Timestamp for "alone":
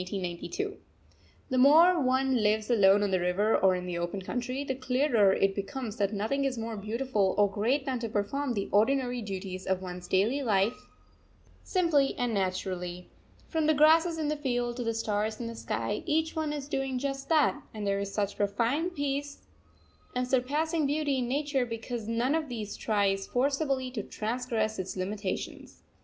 2.71-3.03